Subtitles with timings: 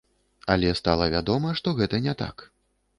[0.53, 2.37] Але стала вядома, што гэта не так.